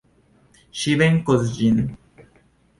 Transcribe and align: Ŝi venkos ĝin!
Ŝi 0.79 0.95
venkos 1.03 1.47
ĝin! 1.61 1.81